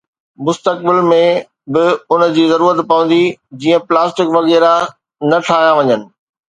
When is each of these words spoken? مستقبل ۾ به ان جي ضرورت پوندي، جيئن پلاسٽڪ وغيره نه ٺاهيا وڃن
مستقبل 0.45 0.97
۾ 1.11 1.19
به 1.73 1.85
ان 2.15 2.25
جي 2.39 2.47
ضرورت 2.53 2.79
پوندي، 2.89 3.23
جيئن 3.61 3.85
پلاسٽڪ 3.87 4.27
وغيره 4.37 4.75
نه 5.29 5.37
ٺاهيا 5.47 5.73
وڃن 5.81 6.01